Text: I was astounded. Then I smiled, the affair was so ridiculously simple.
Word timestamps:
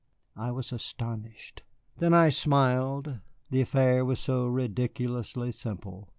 I 0.35 0.49
was 0.49 0.71
astounded. 0.73 1.61
Then 1.97 2.11
I 2.11 2.29
smiled, 2.29 3.19
the 3.51 3.61
affair 3.61 4.03
was 4.03 4.19
so 4.19 4.47
ridiculously 4.47 5.51
simple. 5.51 6.09